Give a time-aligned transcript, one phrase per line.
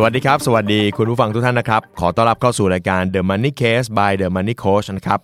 [0.00, 5.20] สวัสดีครับ สวัสดีคุณผู้ฟังทุกท่านนะครับ ขอต้อนรับเข้าสู่รายการ The Money Case by The Money Coach นะครับ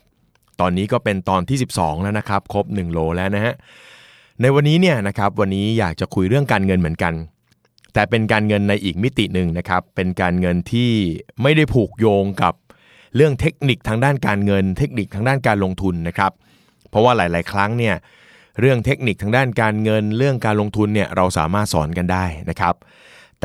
[0.60, 3.54] ตอนนี้ก็เป็นตอนที่ 12 แล้วนะครับ ครบ 1 โลแล้วนะฮะ
[4.40, 7.14] ในวันนี้เนี่ยนะครับวันนี้อยากจะคุยเรื่องการเงินเหมือนกัน
[7.94, 10.90] แต่เป็นการเงินในอีกมิติหนึ่งนะครับ เป็นการเงินที่
[11.42, 12.54] ไม่ได้ผูกโยงกับ
[13.16, 16.32] เรื่องเทคนิคทางด้านการเงิน เทคนิคทางด้านการลงทุนนะครับ
[16.90, 17.94] เพราะว่าหลาย ๆ ครั้งเนี่ย
[18.60, 22.76] เรื่องเทคนิคทางด้านการเงิน เรื่องการลงทุนเนี่ยเราสามารถสอนกันได้นะครับ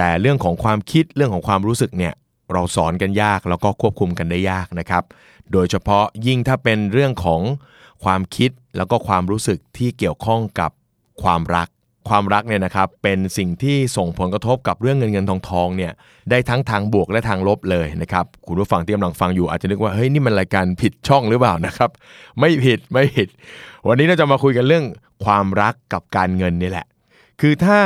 [0.01, 2.13] แต่เรื่องของความคิดเรื่องของความรู้สึกเนี่ย
[2.53, 5.03] เราสอนกันยากแล้วก็ควบคุมกันได้ยากนะครับ
[5.51, 7.41] โดยเฉพาะยิ่งถ้าเป็นเรื่องของ
[8.03, 10.71] ความคิดแล้วก็ความรู้สึกที่เกี่ยวข้องกับ
[11.23, 11.67] ความรัก
[12.09, 15.91] ความรักเนี่ยนะครับเป็นสิ่งที่ส่งผลกระทบกับเรื่องเงินเงินทองทองเนี่ย
[16.29, 21.89] ได้ทั้งทางบวกและทางลบเลยนะครับคุณผู้ฟังที่กำลังฟังอยู่อาจจะนึกว่าเฮ้ยนี่มันรายการผิดช่องหรือเปล่านะครับ
[22.39, 23.27] ไม่ผิดไม่ผิด
[23.87, 24.85] วันนี้เราจะมาคุยกันเรื่อง
[25.25, 26.87] ความรักกับการเงินนี่แหละ
[27.41, 27.79] คือถ้า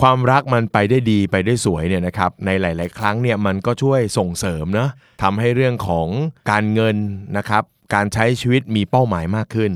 [0.00, 4.88] ความรักมันไปได้ดีไปได้สวยเนี่ยนะครับในหลาย ๆ ครั้งเนี่ยมันก็ช่วยส่งเสริมนะ
[5.22, 6.08] ทำให้เรื่องของ
[6.50, 6.96] การเงิน
[7.36, 7.62] นะครับ
[7.94, 9.72] การใช้ชีวิตมีเป้าหมายมากขึ้น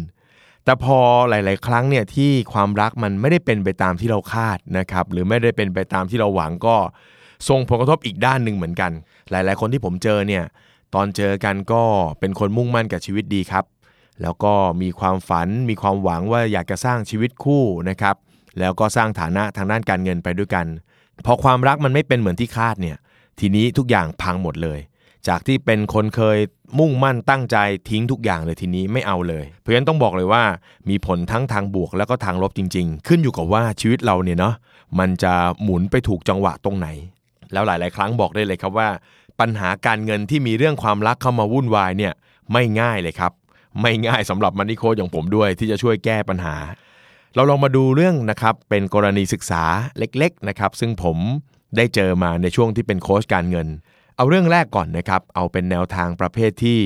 [0.65, 6.77] แต่พอหลาย ๆ ครั้งเนี่ยที่ความรักมันไม่ได้เป็นไปตามที่เราคาดนะครับหรือไม่ได้เป็นไปตามที่เราหวังก็
[7.49, 8.93] ส่งผลกระทบอีกด้านหนึ่งเหมือนกัน
[9.31, 10.45] หลาย ๆ คนที่ผมเจอเนี่ย
[10.95, 11.83] ตอนเจอกันก็
[12.21, 13.65] เป็นคนมุ่งมั่นกับชีวิตดีครับ
[14.23, 18.17] แล้วก็มีความฝันมีความหวังว่าอยากจะสร้างชีวิตคู่นะครับ
[18.61, 20.67] แล้วก็สร้างฐานะทางด้านการเงินไปด้วยกัน
[21.27, 22.97] พอความรักมันไม่เป็นเหมือนที่คาดเนี่ย
[23.41, 24.81] ทีนี้ทุกอย่างพังหมดเลย
[25.29, 26.39] จากที่เป็นคนเคย
[26.79, 27.57] มุ่งมั่นตั้งใจ
[27.89, 30.43] ทิ้งทุกอย่างเลยทีนี้ไม่เอาเลย เพราะฉะนั้นต้องบอกเลยว่า
[30.89, 34.55] มีผลทั้งทางบวกแล้วก็ทางลบจริง ๆ ขึ้นอยู่กับว่าชีวิตเราเนี่ยเนาะ
[34.99, 35.33] มันจะ
[35.63, 36.89] หมุนไปถูกจังหวะตรงไหน
[37.53, 38.89] แล้วหลาย ๆ ครั้งบอกได้เลยครับว่า
[39.41, 42.13] ปัญหาการเงินที่มีเรื่องความรักเข้ามาวุ่นวายเนี่ย
[42.53, 43.33] ไม่ง่ายเลยครับ
[43.83, 46.55] ไม่ง่ายสำหรับมันนี่โค้ชอย่างผมด้วยที่จะช่วยแก้ปัญหา
[47.37, 49.63] เราลองมาดูเรื่องนะครับเป็นกรณีศึกษา
[49.99, 51.17] เล็กๆนะครับซึ่งผม
[51.77, 53.69] ได้เจอมาในช่วงที่เป็นโค้ชการเงิน
[54.17, 56.81] เอาเรื่องแรกก่อนนะครับ เอาเป็นแนวทางประเภทที่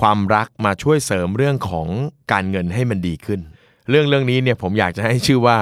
[0.00, 1.88] ความรักมาช่วยเสริมเรื่องของ
[2.32, 3.40] การเงินให้มันดีขึ้น
[3.90, 5.58] เรื่องเรื่องนี้เนี่ยผมอยากจะให้ชื่อว่า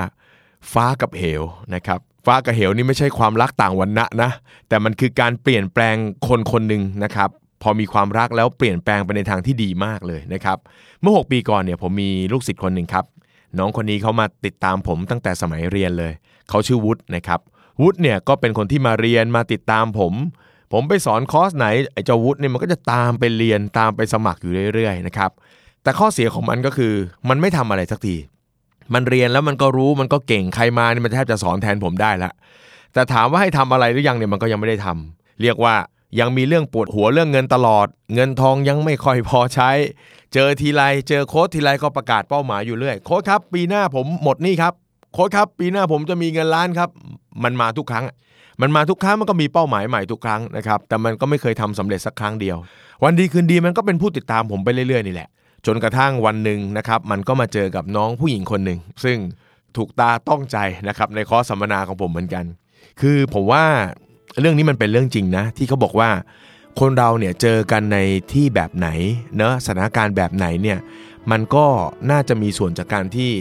[0.73, 1.43] ฟ้ากับเหว
[1.75, 4.31] นะครับฟ้ากับเหวนี่ไม่ใช่ความรักต่างวันนะนะ
[4.69, 5.97] แต่มันคือการเปลี่ยนแปลง
[6.29, 7.29] คนคนหนึ่งนะครับ
[7.63, 10.59] พอมีความรักแล้วเปลี่ยนแปลงไปในทางที่ดีมากเลยนะครับ
[11.01, 13.05] เมื่อ 6 ปีก่อนเนี่ยผมมีลูกศิษย์คนหนึ่งครับ
[13.59, 16.13] น้องคนนี้เขามาติดตามผมตั้งแต่สมัยเรียนเลย
[16.49, 17.41] เขาชื่อวุฒินะครับ
[17.83, 20.13] วุฒิเนี่ยก็เป็นคนที่มาเรียนมาติดตามผม
[20.73, 25.31] ผมไปสอนคอร์สไหนไอ้เจ้าวุฒิเนี่ยมันก็จะตามไปเรียนตามไปสมัครอยู่เรื่อยๆนะครับ
[25.83, 26.95] แต่ข้อเสียของมันก็คือ
[27.29, 28.17] มันไม่ทำอะไรสักที
[28.95, 32.31] มันเรียนแล้วมันก็รู้มันก็เก่งใครมาเนี่ยมันแทบจะสอนแทนผมได้ละ
[32.93, 35.75] แต่ถามว่าให้ทำอะไรหรือยังเนี่ยมันก็ยังไม่ได้ทำเรียกว่า
[36.21, 39.71] ยังมีเรื่องปวดหัวเรื่องเงินตลอด เงินทองยังไม่ค่อยพอใช้
[40.35, 44.75] เจอทีไรเจอโค้ดทีไรก็ประกาศเป้าหมายอยู่เรื่อยโค้ดครับ ปีหน้าผมหมดนี่ครับ
[45.15, 46.89] โค้ดครับ ปีหน้าผมจะมีเงินล้านครับ
[47.45, 48.05] มันมาทุกครั้ง
[48.61, 52.57] มันมาทุกครั้งมันก็มีเป้าหมายใหม่ทุกครั้งนะครับแต่มันก็ไม่เคยทำสำเร็จสักครั้งเดียว
[53.03, 55.29] วันดีคืนดีมันก็เป็นผู้ติดตามผมไปเรื่อยๆนี่แหละ
[55.67, 59.17] จนกระทั่งวันหนึ่งนะครับมันก็มาเจอกับน้องผู้หญิงคนหนึ่งซึ่ง
[59.77, 60.57] ถูกตาต้องใจ
[60.89, 62.45] นะครับในคอสัมมนาของผมเหมือนกัน
[63.01, 63.65] คือผมว่า
[64.41, 66.09] เรื่องนี้มันเป็นเรื่องจริงนะ ที่เขาบอกว่า
[66.81, 67.99] คนเราเนี่ยเจอกันใน
[68.33, 68.89] ที่แบบไหน
[69.37, 70.79] เนอะสถานการณ์แบบไหนเนี่ย
[71.31, 71.67] มันก็
[72.11, 73.33] น่าจะมีส่วนจากการที่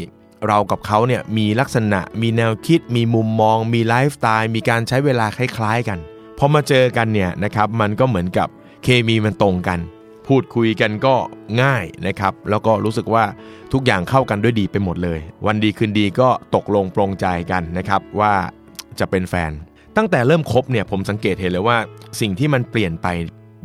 [0.48, 6.00] เรากับเขาเนี่ยมีลักษณะมีแนวคิด มีมุมมอง มีไลฟ์สไตล์มีการใช้เวลาคล้าย ๆกัน
[6.38, 8.48] พอมาเจอกันเนี่ยนะครับมันก็เหมือนกับ
[8.84, 9.80] เคมีมันตรงกัน
[10.28, 11.16] พูดคุยกันก็
[11.62, 13.24] ง่ายนะครับแล้วก็รู้สึกว่า
[13.74, 18.34] ทุกอย่างเข้ากันด้วยดีไปหมดเลย วันดีคืนดีก็ตกลงปรงใจกันนะครับว่า
[19.00, 19.52] จะเป็นแฟน
[19.98, 21.78] ตั้งแต่เริ่มคบเนี่ยผมสังเกตเห็นเลยว่า
[22.20, 23.08] สิ่งที่มันเปลี่ยนไป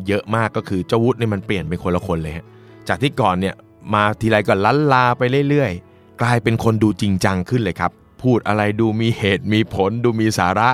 [0.07, 2.47] เยอะมากก็คือเจ้าวุฒิเนี่ยมันเปลี่ยนเป็นคนละคนเลยฮะ
[2.89, 3.55] จากที่ก่อนเนี่ย
[3.95, 7.93] มาทีไรก็ลันลาไปเรื่อยๆ กลายเป็นคนดูจริงจังขึ้นเลยครับ
[8.23, 10.71] พูดอะไรดูมีเหตุมีผลดูมีสาระ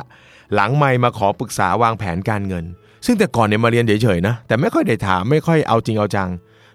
[0.55, 2.65] หลังไม่มาขอปรึกษาวางแผนการเงิน
[3.07, 6.31] ซึ่งแต่ก่อนเนี่ยมาเรียนเฉยๆนะแต่ไม่ค่อยได้ถามไม่ค่อยเอาจริงเอาจัง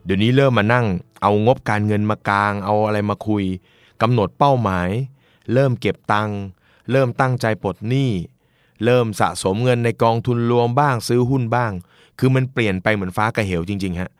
[0.05, 0.85] เดี๋ยวนี้เริ่มมานั่ง
[1.21, 3.43] เอางบการเงินมากลาง เอาอะไรมาคุย
[4.01, 4.89] กำหนดเป้าหมาย
[5.53, 6.37] เริ่มเก็บตังค์
[6.91, 8.09] เริ่มตั้งใจปลดหนี้
[8.85, 11.71] เริ่มสะสมเงินในกองทุนรวมบ้างซื้อหุ้นบ้าง
[12.19, 14.11] คือมันเปลี่ยนไปเหมือนฟ้ากับเหวจริงๆฮะ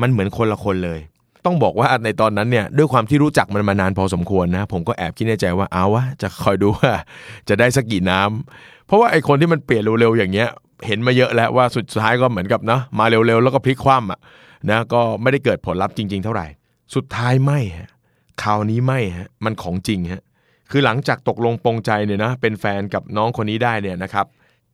[0.00, 1.00] มันเหมือนคนละคนเลย
[1.44, 6.92] ต้องบอกว่าในตอนนั้นเนี่ยด้วยความที่รู้จักมันมานานพอสมควรนะ ผมก็แอบคิดในใจว่าเอาวะจะคอยดูว่า
[7.48, 10.48] จะได้สักกี่น้ำเพราะว่าไอคนที่มันเปลี่ยนเร็วๆอย่างเงี้ย
[10.86, 14.20] เห็นมาเยอะแล้วว่าสุดท้ายก็เหมือนกับเนาะมาเร็วๆแล้วก็พลิกคว่ำอะ
[14.70, 16.46] นะก็ไม่ได้เกิดผลลัพธ์จริง ๆ เท่าไหร่
[16.94, 17.90] สุดท้ายไม่ฮะ
[18.42, 20.22] คราวนี้ไม่ฮะมันของจริงฮะ
[20.70, 24.26] คือหลังจากตกลงปรงใจเนี่ยนะเป็นแฟนกับน้องคนนี้ได้เนี่ยนะครับ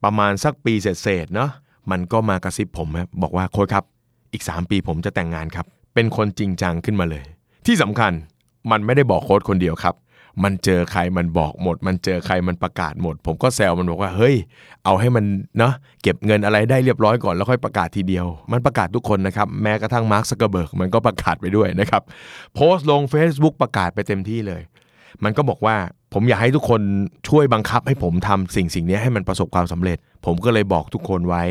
[0.04, 1.50] ประมาณสักปีเศษๆเนาะ
[1.90, 3.84] มันก็มากระซิบผมครับบอกว่าโค้ชครับ
[4.32, 7.24] อีก 3 ปีผมจะแต่งงานครับ เป็นคนจริงจังขึ้นมาเลย
[7.66, 8.12] ที่สำคัญ
[8.70, 9.96] มันไม่ได้บอกโค้ชคนเดียวครับ
[10.44, 14.34] มันเจอใครมันบอกหมด มันเจอใครมันประกาศหมด ผมก็แซวมันบอกว่าเฮ้ย
[14.84, 15.24] เอาให้มัน
[15.58, 15.72] เนาะ
[16.02, 22.02] เก็บเงินอะไรได้เรียบร้อยก่อนแล้วค่อยประกาศทีเดียว มันประกาศทุกคนนะครับแม้กระทั่งมาร์คซักเกอร์เบิร์กมันก็ประกาศไปด้วยนะครับ
[22.54, 24.62] โพสต์ลง Facebook ประกาศไปเต็มที่เลย
[25.24, 25.76] มันก็บอกว่า
[26.14, 26.80] ผมอยากให้ทุกคน
[27.28, 31.44] ช่วยบังคับให้ผมทำสิ่งสิ่งนี้ให้มันประสบความสำเร็จ ผมก็เลยบอกทุกคนไว้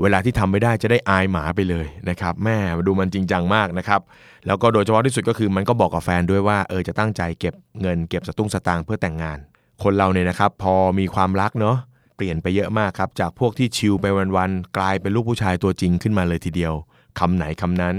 [0.00, 2.56] เวลาที่ทำไม่ได้จะได้อายหมาไปเลยนะครับแม่
[2.86, 4.00] ดูมันจริงจังมากนะครับ
[4.46, 9.38] แล้วก็โดยเฉพาะที่สุดก็คือมันก็บอกกับแฟนด้วยว่าเออจะตั้งใจเก็บเงินเก็บสตุ้งสตางค์เพื่อแต่งงาน
[9.82, 11.76] คนเราเนี่ยนะครับพอมีความรักเนาะ
[12.16, 14.06] เปลี่ยนไปเยอะมากครับจากพวกที่ชิลไป
[14.36, 16.74] วันๆกลายเป็นลูกผู้ชายตัวจริงขึ้นมาเลยทีเดียว
[17.18, 17.96] คำไหนคำนั้น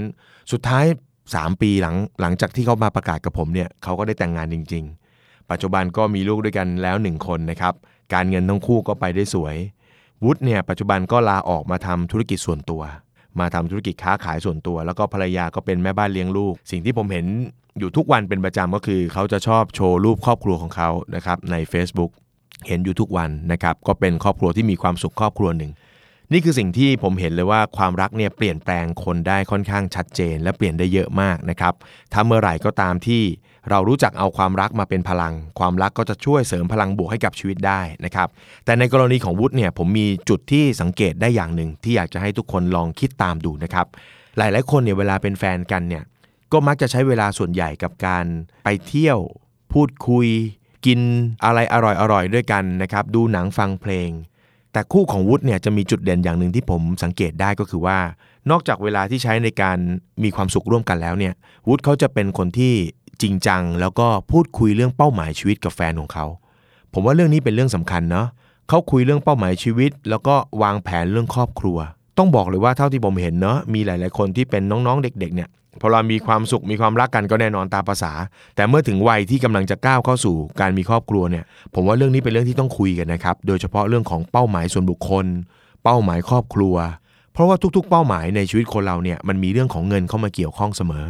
[0.52, 0.84] สุดท้าย
[1.24, 5.03] 3 ปีหลังหลังจากที่เขามาประกาศกับผมเนี่ยเขาก็ได้แต่งงานจริง ๆ
[5.50, 7.74] ปัจจุบันก็มีลูกด้วยกันแล้วหนึ่งคนนะครับ
[8.14, 9.56] การเงินทั้งคู่ก็ไปได้สวย
[10.24, 12.82] วุฒิเนี่ยปัจจุบันก็ลาออกมาทำธุรกิจส่วนตัว
[13.40, 17.26] มาทำธุรกิจค้าขายส่วนตัว แล้วก็ภรรยาก็เป็นแม่บ้านเลี้ยงลูก สิ่งที่ผมเห็น
[17.78, 22.10] อยู่ทุกวันเป็นประจำก็คือ เขาจะชอบโชว์รูปครอบครัวของเขานะครับใน Facebook
[22.68, 25.72] เห็นอยู่ทุกวันนะครับก็เป็นครอบครัวที่มีความสุขครอบครัวหนึ่ง
[26.32, 31.74] นี่คือสิ่งที่ผมเห็นเลยว่าความรักเนี่ยเปลี่ยนแปลงคนได้ค่อนข้างชัดเจน และเปลี่ยนได้เยอะมากนะครับ
[32.12, 33.22] ถ้าเมื่อไหร่ก็ตามที่
[33.70, 38.28] เรารู้จักเอาความรักมาเป็นพลัง ความรักก็จะช่วยเสริมพลังบวกให้กับชีวิตได้นะครับ
[38.64, 43.86] แต่ในกรณีของวุฒิเนี่ยผมมีจุดที่สังเกตได้อย่างหนึ่งที่อยากจะให้ทุกคนลองคิดตามดูนะครับ
[44.36, 46.04] หลายๆคนเนี่ยเวลาเป็นแฟนกันเนี่ย
[46.52, 48.24] ก็มักจะใช้เวลาส่วนใหญ่กับการ
[48.64, 49.18] ไปเที่ยว
[49.72, 50.28] พูดคุย
[50.86, 51.00] กิน
[51.44, 51.76] อะไรอ
[52.12, 54.10] ร่อยๆด้วยกันนะครับดูหนังฟังเพลง
[54.72, 57.98] แต่คู่ของวุฒิเนี่ยจะมีจุดเด่นอย่างหนึ่งที่ผมสังเกตได้ก็คือว่า
[58.50, 59.78] นอกจากเวลาที่ใช้ในการ
[60.22, 61.34] มีความสุขร่วมกันแล้วเนี่ย
[61.68, 62.74] วุฒิเขาจะเป็นคนที่
[63.22, 66.26] จริงจัง แล้วก็พูดคุยเรื่องเป้าหมายชีวิตกับแฟนของเขา
[66.92, 68.26] ผมว่าเรื่องนี้เป็นเรื่องสำคัญเนาะ
[68.68, 71.78] เขาคุยเรื่องเป้าหมายชีวิต แล้วก็วางแผนเรื่องครอบครัว
[72.18, 75.48] ต้องบอกเลยว่าเท่าที่ผมเห็นเนาะมีหลาย ๆ คนที่เป็นน้องๆเด็ก ๆ เนี่ย
[75.80, 78.12] พอเรามีความสุขมีความรักกันก็แน่นอนตามภาษา
[78.56, 81.44] แต่เมื่อถึงวัยที่กำลังจะก้าวเข้าสู่การมีครอบครัวเนี่ย
[81.74, 85.26] ผมว่าเรื่องนี้เป็นเรื่องที่ต้องคุยกันนะครับ โดยเฉพาะเรื่องของเป้าหมายส่วนบุคคล
[85.84, 86.74] เป้าหมายครอบครัว
[87.32, 91.04] เพราะว่าทุกๆ เป้าหมายในชีวิตคนเราเนี่ยมันมีเรื่องของเงินเข้ามาเกี่ยวข้องเสมอ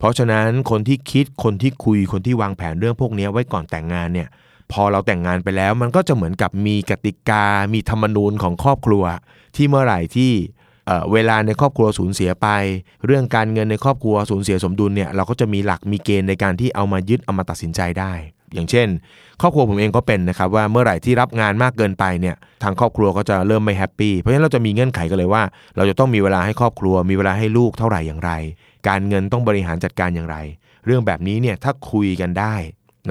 [0.00, 4.28] เพราะฉะนั้นคนที่คิดคนที่คุยคนที่วางแผนเรื่องพวกนี้ไว้ก่อนแต่งงานเนี่ย
[4.72, 7.44] พอเราแต่งงานไปแล้ว มันก็จะเหมือนกับมีกติกา
[7.74, 9.04] มีธรรมนูญของครอบครัว
[9.56, 10.32] ที่เมื่อไหร่ที่
[11.12, 12.48] เวลาในครอบครัวสูญเสียไป
[13.06, 18.12] เรื่องการเงินในครอบครัวสูญเสียสมดุลเนี่ยเราก็จะมีหลักมีเกณฑ์ในการที่เอามายึดเอามาตัดสินใจได้
[18.54, 18.88] อย่างเช่น
[19.40, 25.42] ครอบครัวผมเองก็เป็นนะครับว่าเมื่อไหร่ที่รับงานมากเกินไปเนี่ยทางครอบครัวก็จะเริ่มไม่แฮปปี้เพราะฉะนั้นเราจะมีเงื่อนไขกันเลยว่า
[25.76, 28.32] เราจะต้องมีเวลาให้ครอบครัว มีเวลาให้ลูกเท่าไหร่อย่างไร
[28.88, 30.36] การเงินต้องบริหารจัดการอย่างไร
[30.84, 32.54] เรื่องแบบนี้เนี่ยถ้าคุยกันได้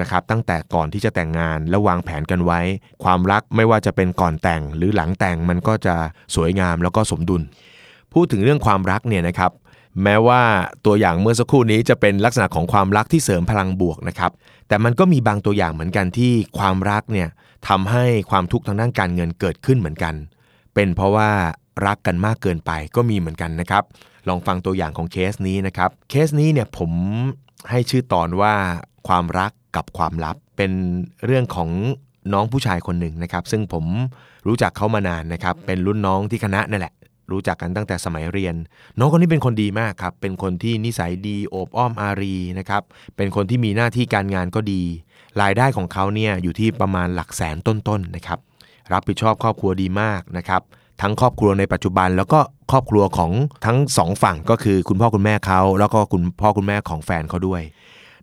[0.00, 2.60] นะครับตั้งแต่ก่อนที่จะแต่งงานและวางแผนกันไว้
[3.04, 5.94] ความรักไม่ว่าจะเป็นก่อนแต่งหรือหลังแต่งมันก็จะ
[6.34, 7.42] สวยงามแล้วก็สมดุล
[8.12, 9.52] พูดถึงเรื่องความรักเนี่ยนะครับ
[10.02, 10.42] แม้ว่า
[10.86, 14.32] ตัวอย่างเมื่อสักครู่นี้จะเป็นลักษณะของความรักที่เสริมพลังบวกนะครับ
[14.68, 17.28] แต่มันก็มีบางตัวอย่างเหมือนกันที่ความรักเนี่ย
[17.68, 20.14] ทำให้ความทุกข์ทางด้านการเงินเกิดขึ้นเหมือนกัน
[20.74, 21.30] เป็นเพราะว่า
[21.86, 23.84] รักกันมากเกินไปก็มีเหมือนกันนะครับ
[24.28, 26.92] ลองฟังตัวอย่างของเคสนี้นะครับ เคสนี้เนี่ยผม
[27.70, 28.54] ให้ชื่อตอนว่า
[29.08, 30.72] ความรักกับความลับ เป็น
[31.24, 31.70] เรื่องของ
[32.32, 33.84] น้องผู้ชายคนหนึ่งนะครับ ซึ่งผม
[34.46, 36.94] รู้จักเขามานานนะครับ เป็นรุ่นน้องที่คณะนั่นแหละ
[37.30, 38.54] รู้จักกันตั้งแต่สมัยเรียน
[38.98, 42.82] น้องคนนี้เป็นคนดีมากครับ เป็นคนที่นิสัยดีโอบอ้อมอารีนะครับ
[43.16, 44.82] เป็นคนที่มีหน้าที่การงานก็ดี
[45.42, 48.38] รายได้ของเขาเนี่ยอยู่ที่ประมาณหลักแสนต้นๆนนะครับ
[48.92, 50.62] รับผิดชอบครอบครัวดีมากนะครับ
[51.00, 52.40] ทั้งครอบครัวในปัจจุบัน แล้วก็
[52.70, 53.30] ครอบครัวของ
[53.66, 57.62] ทั้งสองฝั่งก็คือคุณพ่อคุณแม่เขาแล้วก็คุณพ่อคุณแม่ของแฟนเขาด้วย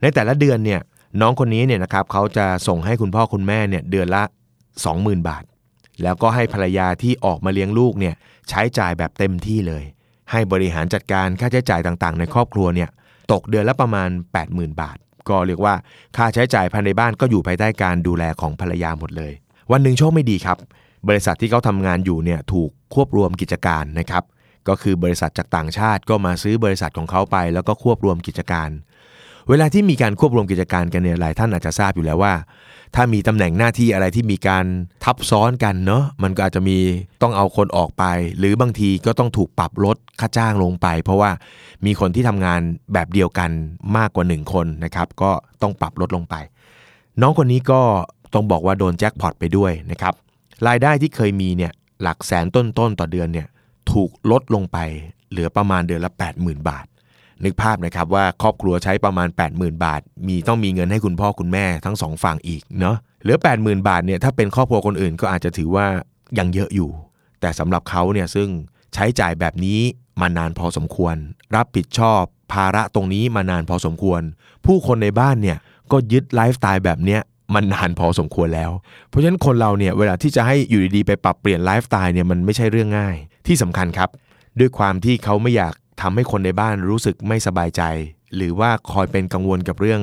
[0.01, 0.81] ในแต่ละเดือนเนี่ย
[1.21, 4.23] น้องคนนี้เนี่ยนะครับเขาจะส่งให้คุณพ่อคุณแม่เนี่ยเดือนละ
[4.75, 5.43] 20,000 บาท
[6.03, 8.15] แล้วก็ให้ภรรยาที่ออกมาเลี้ยงลูกเนี่ย
[8.49, 9.83] ใช้จ่ายแบบเต็มที่เลย
[10.31, 12.89] ให้บริหารจัดการค่าใช้จ่ายต่างๆ ในครอบครัวเนี่ย
[13.31, 14.09] ตกเดือนละประมาณ
[14.45, 14.97] 80,000 บาท
[15.29, 15.75] ก็เรียกว่า
[16.17, 19.33] ค่าใช้จ่ายภายในบ้านก็อยู่ภายใต้การดูแลของภรรยาหมดเลย
[19.71, 20.57] วันหนึ่งโชคไม่ดีครับ
[21.07, 24.23] บริษัทที่เขาทำงานอยู่เนี่ยถูกควบรวมกิจการนะครับ
[24.67, 28.69] ก็คือบริษัทจากต่างชาติก็มาซื้อบริษัทของเขาไป แล้วก็ควบรวมกิจการ
[29.49, 32.33] เวลาที่มีการควบรวมกิจการกันเนี่ยหลายท่านอาจจะทราบอยู่แล้วว่า
[32.95, 34.65] ถ้ามีตำแหน่งหน้าที่อะไรที่มีการ
[35.03, 36.77] ทับซ้อนกันเนาะมันก็อาจจะมี
[37.21, 38.03] ต้องเอาคนออกไป
[38.37, 41.31] หรือบางทีก็ต้องถูกปรับลดค่าจ้างลงไป เพราะว่า
[41.85, 42.61] มีคนที่ทำงาน
[42.93, 43.51] แบบเดียวกัน
[43.97, 46.35] มากกว่า 1 คนนะครับก็ต้องปรับลดลงไป
[47.21, 47.81] น้องคนนี้ก็
[48.33, 50.13] ต้องบอกว่าโดนแจ็คพอตไปด้วยนะครับ
[50.67, 51.71] รายได้ที่เคยมีเนี่ย
[52.01, 53.47] หลักแสนต้นๆต่อเดือนเนี่ย
[53.91, 54.77] ถูกลดลงไป
[55.31, 56.85] เหลือประมาณเดือนละ 80,000 บาท
[57.43, 65.85] นึกภาพนะครับว่าครอบครัวใช้ประมาณ 80,000 บาท มีต้องมีเงินให้คุณพ่อคุณแม่ทั้งสองฝั่งอีกเนาะเหลือ 80,000 บาทเนี่ยถ้าเป็นครอบครัวคนอื่นก็อาจจะถือว่า
[66.37, 66.89] ยังเยอะอยู่
[67.41, 68.47] แต่สำหรับเขาเนี่ยซึ่ง
[68.93, 69.79] ใช้จ่ายแบบนี้
[70.21, 71.15] มานานพอสมควร
[71.55, 72.21] รับผิดชอบ
[72.53, 74.21] ภาระตรงนี้มานานพอสมควร
[74.65, 75.57] ผู้คนในบ้านเนี่ย
[75.91, 77.21] ก็ยึดไลฟ์สไตล์แบบเนี้ย
[77.53, 78.71] มันนานพอสมควรแล้ว
[79.09, 83.15] เพราะฉะนั้นคนเราเนี่ยเวลาที่จะให้อยู่ดีๆไปปรับเปลี่ยนไลฟ์สไตล์เนี่ยมันไม่ใช่เรื่องง่าย
[83.47, 84.09] ที่สำคัญครับ
[84.59, 87.81] ด้วยความที่เขาไม่อยากทำให้คนในบ้านรู้สึกไม่สบายใจ
[88.35, 90.01] หรือว่าคอยเป็นกังวลกับเรื่อง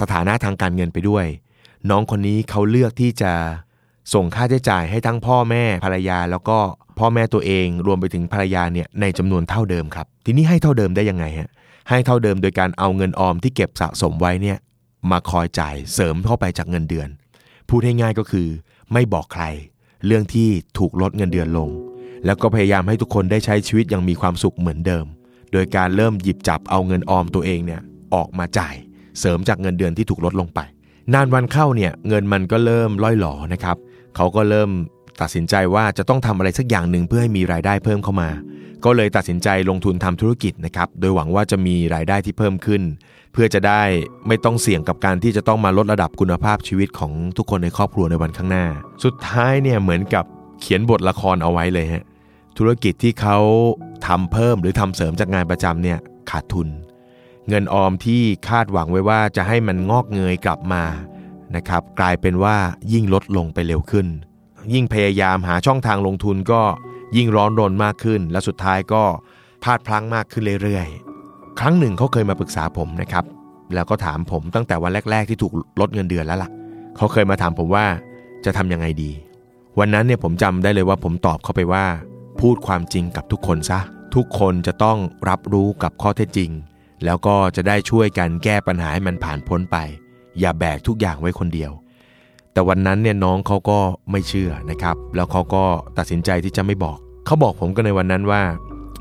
[0.00, 1.24] สถานะทางการเงินไปด้วย
[1.90, 3.32] น้องคนนี้เขาเลือกที่จะ
[4.14, 6.58] ส่งค่าใช้จ่ายให้ทั้งพ่อแม่ภรรยา แล้วก็
[6.98, 11.50] พ่อแม่ตัวเอง รวมไปถึงภรรยาเนี่ยในจำนวนเท่าเดิมครับ ทีนี้ให้เท่าเดิมได้ยังไงฮะ
[11.88, 14.58] ให้เท่าเดิมโดยการเอาเงินออมที่เก็บสะสมไว้เนี่ย
[15.10, 17.08] มาคอยจ่ายเสริมเข้าไปจากเงินเดือน
[17.68, 18.48] พูดให้ง่ายก็คือ
[18.92, 19.44] ไม่บอกใคร
[20.06, 21.70] เรื่องที่ถูกลดเงินเดือนลง
[22.24, 25.04] แล้วก็พยายามให้ทุกคนได้ใช้ชีวิตอย่างมีความสุขเหมือนเดิม
[25.52, 27.80] โดยการเริ่มหยิบจับเอาเงินออมตัวเองเนี่ย
[28.14, 28.74] ออกมาจ่าย
[29.20, 30.60] เสริมจากเงินเดือนที่ถูกลดลงไป
[31.14, 33.76] นานวันเข้าเนี่ยเงินมันก็เริ่มล่อยหลอนะครับ
[34.16, 34.70] เขาก็เริ่ม
[35.20, 38.30] ตัดสินใจว่าจะต้องทำอะไรสักอย่างหนึ่งเพื่อให้มีรายได้เพิ่มเข้ามา
[38.84, 42.82] ก็เลยตัดสินใจลงทุนทำธุรกิจนะครับ โดยหวังว่าจะมีรายได้ที่เพิ่มขึ้น
[43.32, 43.82] เพื่อจะได้
[44.26, 48.66] ไม่ต้องเสี่ยงกับการที่จะต้องมาลดระดับคุณภาพชีวิตของทุกคนในครอบครัวในวันข้างหน้า
[49.04, 50.24] สุดท้ายเนี่ยเหมือนกับ
[50.60, 52.04] เขียนบทละครเอาไว้เลยฮะ
[52.58, 53.38] ธุรกิจที่เขา
[54.06, 55.98] ทำเพิ่มหรือทำเสริมจากงานประจำเนี่ย
[56.30, 56.68] ขาดทุน
[57.48, 60.84] เงินออมที่คาดหวังไว้ว่าจะให้มันงอกเงยกลับมา
[61.56, 62.56] นะครับกลายเป็นว่า
[62.92, 64.06] ยิ่งลดลงไปเร็วขึ้น
[64.72, 66.62] ยิ่งพยายามหาช่องทางลงทุนก็
[67.16, 69.02] ยิ่งร้อนรนมากขึ้น และสุดท้ายก็
[69.62, 71.09] พลาดพลั้งมากขึ้นเรื่อยๆ
[71.58, 73.24] ครั้งหนึ่งเขาเคยมาปรึกษาผมนะครับ
[73.74, 76.50] แล้วก็ถามผมตั้งแต่วันแรก ๆ ที่ถูกลดเงินเดือนแล้วล่ะ
[76.96, 77.86] เขาเคยมาถามผมว่า
[78.44, 79.10] จะทำยังไงดี
[79.78, 81.84] วันนั้นเนี่ยผมจำได้เลยว่าผมตอบเขาไปว่า
[82.40, 83.80] พูดความจริงกับทุกคนซะ
[84.14, 86.50] ทุกคนจะต้องรับรู้กับข้อเท็จจริง
[87.04, 89.76] แล้วก็จะได้ช่วยกันแก้ปัญหาให้มันผ่านพ้นไป
[90.40, 91.72] อย่าแบกทุกอย่างไว้คนเดียว
[92.52, 93.78] แต่วันนั้นเนี่ยน้องเขาก็
[94.10, 95.64] ไม่เชื่อนะครับ แล้วเขาก็
[95.98, 98.42] ตัดสินใจที่จะไม่บอก เขาบอกผมกันในวันนั้นว่า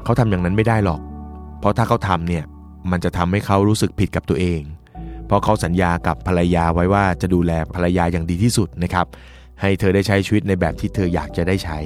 [0.03, 0.99] เขาทำอย่างนั้นไม่ได้หรอก
[1.59, 2.43] เพราะถ้าเขาทำเนี่ย
[2.91, 4.61] มันจะทำให้เขารู้สึกผิดกับตัวเอง
[5.27, 9.05] เพราะเขาสัญญากับภรรยาไว้ว่าจะดูแลภรรยาอย่างดีที่สุดนะครับ
[9.61, 11.79] ให้เธอได้ใช้ชีวิตในแบบที่เธออยากจะได้ใช้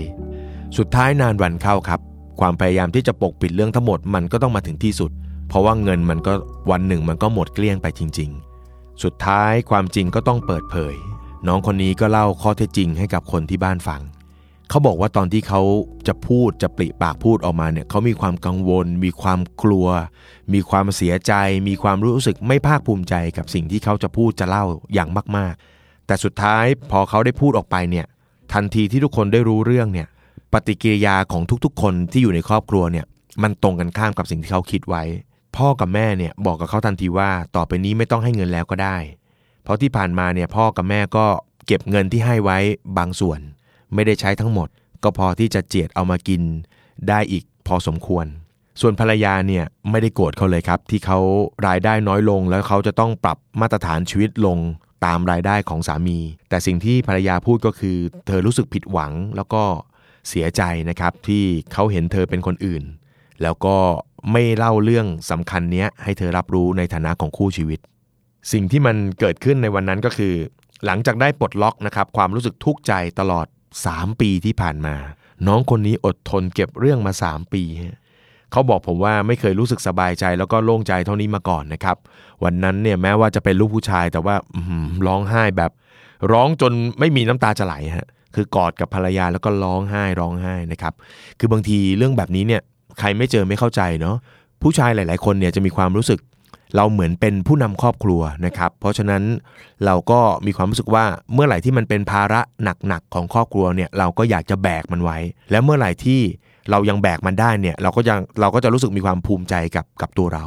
[0.78, 2.00] สุดท้ายนานวันเข้าครับ
[2.40, 5.12] ความพยายามที่จะปกปิดเรื่องทั้งหมดมันก็ต้องมาถึงที่สุด
[5.48, 6.34] เพราะว่าเงินมันก็
[6.72, 8.30] วันหนึ่งมันก็หมดเกลี้ยงไปจริง
[8.66, 10.96] ๆ สุดท้ายความจริงก็ต้องเปิดเผย
[11.48, 14.02] น้องคนนี้ก็เล่าข้อเท็จจริงให้กับคนที่บ้านฟัง
[14.74, 15.62] เขาบอกว่าตอนที่เขา
[16.08, 19.88] จะพูดจะปริปากพูดออกมาเนี่ยเขามีความกังวล มีความกลัว
[20.54, 21.34] มีความเสียใจ
[21.68, 28.06] มีความรู้สึกไม่ภาคภูมิใจกับสิ่งที่เขาจะพูดจะเล่าอย่างมาก ๆ แต่สุดท้ายพอเขาได้พูดออกไปเนี่ย
[28.54, 30.08] ทันทีที่ทุกคนได้รู้เรื่องเนี่ย
[30.54, 33.06] ปฏิกิริยาของทุกๆ คนที่อยู่ในครอบครัวเนี่ย
[33.44, 35.04] มันตรงกันข้ามกับสิ่งที่เขาคิดไว้
[35.58, 38.98] พ่อกับแม่เนี่ยบอกกับเขาทันทีว่าต่อไปนี้ไม่ต้องให้เงินแล้วก็ได้
[39.64, 41.26] เพราะที่ผ่านมาเนี่ยพ่อกับแม่ก็
[41.68, 42.58] เก็บเงินที่ให้ไว้
[42.98, 43.40] บางส่วน
[43.94, 44.68] ไม่ได้ใช้ทั้งหมด
[45.04, 46.42] ก็พอที่จะเจียดเอามากิน
[47.10, 48.26] ได้อีกพอสมควร
[48.82, 51.20] ส่วนภรรยาเนี่ยไม่ได้โกรธเขาเลยครับ ที่เขา
[51.68, 54.58] รายได้น้อยลง แล้วเขาจะต้องปรับมาตรฐานชีวิตลง
[55.06, 56.20] ตามรายได้ของสามี
[56.50, 57.98] แต่สิ่งที่ภรรยาพูดก็คือ
[58.28, 59.64] เธอรู้สึกผิดหวังแล้วก็
[60.30, 62.84] เสียใจนะครับที่เขาเห็นเธอเป็นคนอื่น
[63.42, 63.78] แล้วก็
[64.32, 67.80] ไม่เล่าเรื่องสำคัญเนี้ยให้เธอรับรู้ในฐานะของคู่ชีวิต
[68.52, 70.34] สิ่งที่มันเกิดขึ้นในวันนั้นก็คือ
[70.86, 73.48] หลังจากได้ปลดล็อกนะครับความรู้สึกทุกข์ใจตลอด
[73.82, 74.96] 3 ปีที่ผ่านมา
[75.48, 77.64] น้องคนนี้อดทนเก็บเรื่องมา 3 ปี
[78.52, 81.98] เขาบอกผมว่าไม่เคยรู้สึกสบายใจแล้วก็โล่งใจเท่านี้มาก่อนนะครับ
[82.44, 84.36] วันนั้นเนี่ยแม้ว่าจะเป็นลูกผู้ชายแต่ว่า
[85.08, 85.72] ร้องไห้แบบ
[86.32, 90.94] ร้องจนไม่มีน้ำตาจะไหลฮะคือกอดกับภรรยาแล้วก็ร้องไห้ร้องไห้นะครับ
[91.40, 92.62] คือบางทีเรื่องแบบนี้เนี่ย
[93.00, 94.16] ใครไม่เจอไม่เข้าใจเนาะ
[94.62, 96.20] ผู้ชายหลาย ๆ คนเนี่ยจะมีความรู้สึก
[96.76, 99.24] เราเหมือนเป็นผู้นำครอบครัวนะครับ เพราะฉะนั้น
[99.86, 105.18] เราก็มีความรู้สึกว่าเมื่อไหร่ที่มันเป็นภาระหนักๆของครอบครัวเนี่ยเราก็อยากจะแบกมันไว้
[105.52, 106.22] และเมื่อไหร่ที่
[106.72, 110.46] เรายังแบกมันได้เนี่ยเราก็ยังเราก็จะรู้สึกมีความภูมิใจกับกับตัวเรา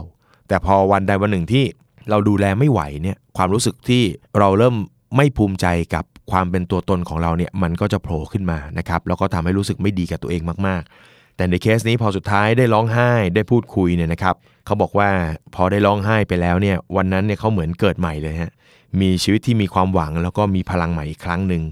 [0.48, 1.64] แต่พอวันใดวันหนึ่งที่
[2.10, 4.02] เราดูแลไม่ไหวเนี่ยความรู้สึกที่
[4.38, 4.76] เราเริ่ม
[5.16, 14.34] ไม่ภูมิใจกับความเป็นตัวตนของเราเนี่ยมันก็จะโผล่ขึ้นมานะครับแล้วก็ทำให้รู้สึกไม่ดีกับตัวเองมากๆ แต่ในเคสนี้พอสุดท้ายได้ร้องไห้ได้พูดคุยเนี่ยนะครับ
[14.66, 15.10] เขาบอกว่า
[15.54, 18.52] พอได้ร้องไห้ไปแล้วเนี่ยวันนั้นเนี่ยเขาเหมือนเกิดใหม่เลยฮะ
[19.00, 21.62] มีชีวิตที่มีความหวังแล้วก็มีพลังใหม่อีกครั้งหนึ่ง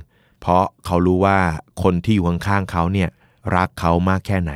[0.40, 1.38] เพราะเขารู้ว่า
[1.82, 3.08] คนที่อยู่ข้างๆเขาเนี่ย
[3.56, 4.52] รักเขามากแค่ไหน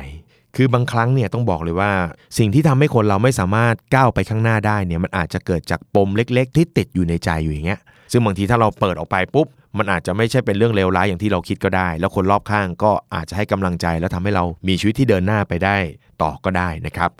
[0.55, 1.91] คือบางครั้งเนี่ยต้องบอกเลยว่า
[2.37, 7.79] สิ่งที่ทำให้คนเราไม่สามารถก้าวไปข้างหน้าได้เนี่ยมันอาจจะเกิดจากปมเล็ก ๆ ที่ติดอยู่ในใจอยู่อย่างเงี้ย
[8.11, 15.77] ซึ่งบางทีถ้าเราเปิดออกไปปุ๊บ มันอาจจะไม่ใช่เป็นเรื่องเลวร้ายอย่างที่เราคิดก็ได้ แล้วคนรอบข้างก็อาจจะให้กำลังใจ แล้วทำให้เรามีชีวิตที่เดินหน้าไปได้
[16.21, 17.11] ต่อก็ได้นะครับ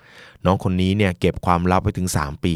[0.46, 2.56] น้องคนนี้เนี่ยเก็บความลับไว้ถึง 3 ปี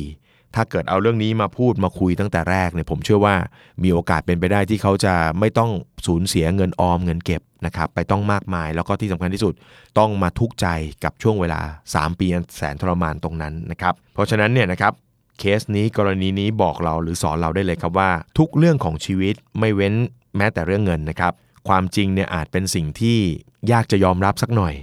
[0.56, 3.36] ถ้าเกิดเอาเรื่องนี้มาพูดมาคุยตั้งแต่แรกเนี่ยผมเชื่อว่า
[3.84, 5.72] มีโอกาสเป็นไปได้ที่เขาจะไม่ต้อง
[6.06, 9.54] สูญเสียเงินออมเงินเก็บนะครับไปต้องมากมายแล้วก็ที่สำคัญที่สุด
[9.98, 10.68] ต้องมาทุกข์ใจ
[11.04, 14.94] กับช่วงเวลา 3 ปีอันแสนทรมานตรงนั้นนะครับเพราะฉะนั้นเนี่ยนะครับ
[15.40, 19.94] เคสนี้กรณีนี้บอกเราหรือสอนเราได้เลยครับว่า ทุกเรื่องของชีวิตไม่เว้น
[20.38, 21.34] แม้แต่เรื่องเงินนะครับ
[21.68, 23.18] ความจริงเนี่ยอาจเป็นสิ่งที่
[23.72, 24.74] ยากจะยอมรับสักหน่อย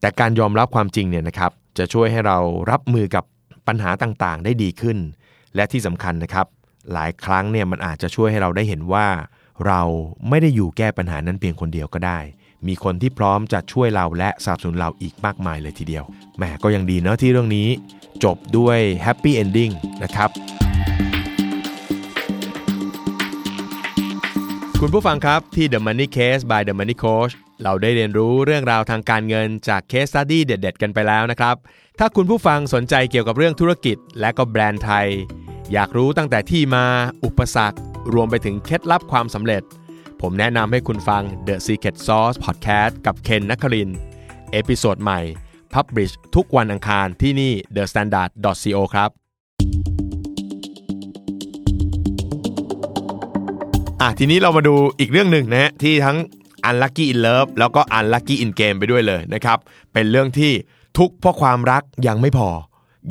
[0.00, 2.38] แต่การยอมรับความจริงเนี่ยนะครับ จะช่วยให้เรา
[2.70, 3.24] รับมือกับ
[3.66, 4.98] ปัญหาต่างๆ ได้ดีขึ้น
[5.54, 6.46] และที่สำคัญนะครับ
[6.92, 9.06] หลายครั้งเนี่ยมันอาจจะช่วยให้เราได้เห็นว่า
[9.66, 9.80] เรา
[10.28, 12.18] ไม่ได้อยู่แก้ปัญหานั้นเพียงคนเดียวก็ได้
[12.68, 16.04] มีคนที่พร้อมจะช่วยเราและสนับสนุนเราอีกมากมายเลยทีเดียว
[16.36, 17.68] แหมก็ยังดีเนาะที่เรื่องนี้
[18.24, 19.70] จบด้วยแฮปปี้เอนดิ้ง
[20.02, 20.30] นะครับ
[24.80, 31.56] คุณผู้ฟังครับที่ The Money Case by The Money Coach เราได้เรียนรู้เรื่องราวทางการเงินจาก Case Study เด็ด ๆ กันไปแล้วนะครับ
[31.98, 35.08] ถ้าคุณผู้ฟังสนใจเกี่ยวกับเรื่องธุรกิจ และก็แบรนด์ไทย
[35.72, 36.84] อยากรู้ตั้งแต่ที่มา
[37.24, 37.78] อุปสรรค
[38.14, 39.62] รวมไปถึงเคล็ดลับความสำเร็จ
[40.26, 43.90] ผมแนะนำให้คุณฟัง The Secret Sauce Podcast กับเคน นครินทร์
[44.52, 45.20] episode ใหม่
[45.74, 48.30] Publish ทุกวันอังคารที่นี่ The Standard
[48.74, 49.10] co ครับ
[54.00, 56.16] อะทีนี้เรามาดูอีกเรื่องหนึ่งนะฮะที่ทั้ง
[56.68, 59.58] Unlucky in Love แล้วก็ Unlucky in Game ไปด้วยเลยนะครับ
[59.92, 60.52] เป็นเรื่องที่
[60.98, 62.48] ทุกเพราะความรักยังไม่พอ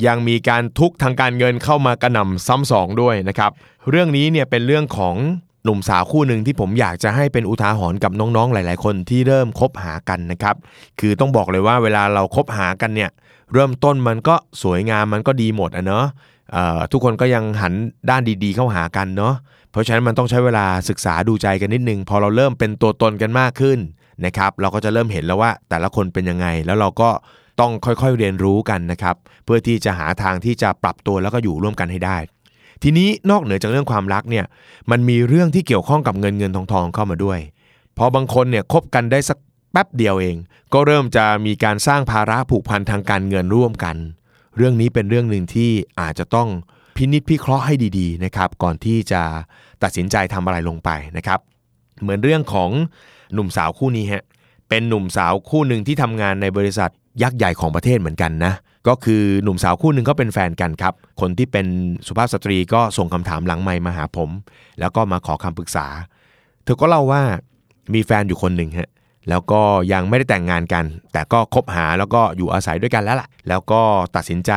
[0.06, 3.50] ยังมีการทุกทางการเงินเข้ามากระหน่ำซ้ำสองด้วยนะครับ
[3.90, 5.16] เรื่องนี้เนี่ยเป็นเรื่องของ
[5.64, 10.56] หนุ่มสาวคู่หนึ่งที่ผมอยากจะให้เป็นอุทาหรณ์กับน้องๆ หลาย ๆ คนที่เริ่มคบหากันนะครับ
[11.00, 13.10] คือต้องบอกเลยว่าเวลาเราคบหากันเนี่ย
[13.52, 16.06] เริ่มต้นมันก็สวยงามมันก็ดีหมดอะเนาะ
[16.92, 17.72] ทุกคนก็ยังหัน
[18.10, 19.34] ด้านดีๆ เข้าหากันเนาะ
[19.70, 23.78] เพราะฉะนั้นมันต้องใช้เวลาศึกษาดูใจกันนิดนึง พอเราเริ่มเป็นตัวตนกันมากขึ้น
[24.24, 27.10] นะครับ เราก็จะเริ่มเห็นแล้วว่าแต่ละคนเป็นยังไง แล้วเราก็
[27.60, 32.16] ต้องค่อยๆเรียนรู้กันนะครับ เพื่อที่จะหาทางที่จะปรับตัวแล้วก็อยู่ร่วมกันให้ได้
[32.82, 34.44] ทีนี้นอกเหนือจากเรื่องความรักเนี่ย
[34.90, 37.38] มันมีเรื่องที่เกี่ยวข้องกับเงินเงินทองทองเข้ามาด้วย
[37.98, 39.38] พอบางคนเนี่ยคบกันได้สัก
[39.72, 40.36] แป๊บเดียวเอง
[40.72, 43.96] ก็เริ่มจะมีการสร้างภาระผูกพันทางการเงินร่วมกัน
[44.56, 46.48] เรื่องนี้เป็นเรื่องหนึ่งที่อาจจะต้อง
[46.96, 49.22] พินิจพิเคราะห์ให้ดีๆนะครับก่อนที่จะ
[49.82, 51.40] ตัดสินใจทำอะไรลงไปนะครับ
[52.02, 52.70] เหมือนเรื่องของ
[53.34, 54.24] หนุ่มสาวคู่นี้ฮะ
[54.68, 56.90] เป็นหนุ่มสาวคู่หนึ่งที่ทำงานในบริษัท
[57.22, 58.52] ยักษ์ใหญ่ของประเทศเหมือนกันนะ
[58.88, 61.66] ก็คือหนุ่มสาวคู่หนึ่งก็เป็นแฟนกันครับ คนที่เป็น
[62.06, 64.30] สุภาพสตรีก็ส่งคำถามหลังไมมาหาผม
[64.80, 65.86] แล้วก็มาขอคำปรึกษา
[66.64, 67.22] เธอก็เล่าว่า
[67.94, 68.90] มีแฟนอยู่คนหนึ่งฮะ
[69.28, 69.60] แล้วก็
[69.92, 73.80] ยังไม่ได้แต่งงานกัน แต่ก็คบหาแล้วก็อยู่อาศัยด้วยกันแล้วล่ะ แล้วก็
[74.16, 74.52] ตัดสินใจ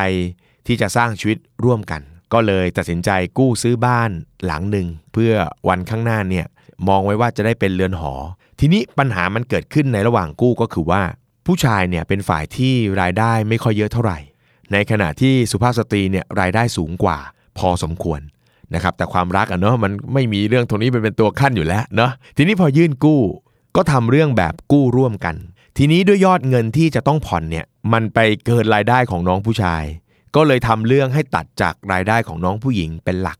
[0.67, 2.01] ที่จะสร้างชีวิตร่วมกัน
[2.33, 4.09] ก็เลยตัดสินใจกู้ซื้อบ้าน
[4.45, 5.33] หลังหนึ่งเพื่อ
[5.67, 6.45] วันข้างหน้าเนี่ย
[6.87, 8.13] มองไว้ว่าจะได้เป็นเรือนหอ
[8.59, 11.01] ทีนี้ปัญหามันเกิดขึ้นในระหว่างกู้ก็คือว่า
[11.45, 14.19] ผู้ชายเนี่ยเป็นฝ่ายที่รายได้ไม่ค่อยเยอะเท่าไหร่
[14.71, 17.17] ในขณะที่สุภาพสตรีเนี่ยรายได้สูงกว่า
[17.57, 18.21] พอสมควร
[18.73, 23.21] นะครับแต่ความรักอะเนาะมันไม่มีเรื่องตรงนี้เป็นตัวขั้นอยู่แล้วเนาะทีนี้พอยื่นกู้
[23.75, 25.35] ก็ทำเรื่องแบบกู้ร่วมกัน
[25.77, 29.83] ทีนี้ด้วยยอดเงินที่จะต้องผ่อนเนี่ยมันไปเกินรายได้ของน้องผู้ชาย
[30.35, 33.37] ก็เลยทำเรื่องให้ตัดจากรายได้ของน้องผู้หญิงเป็นหลัก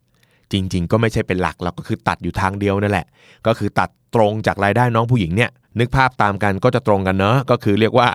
[0.52, 3.08] จริง ๆ ก็ไม่ใช่เป็นหลักแล้วก็คือตัดอยู่ทางเดียวนั่นแหละ
[3.48, 8.10] ก็คือตัดตรงจากรายได้น้องผู้หญิงเนี่ย นึกภาพตามกันก็จะตรงกันเนาะก็คือเรียกว่า